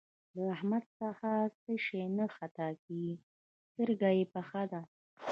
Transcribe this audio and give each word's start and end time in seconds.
له 0.35 0.43
احمده 0.53 0.89
څه 1.61 1.73
شی 1.85 2.03
نه 2.17 2.25
خطا 2.35 2.67
کېږي؛ 2.83 3.15
سترګه 3.69 4.09
يې 4.17 4.23
پخه 4.33 4.63
ده. 4.71 4.81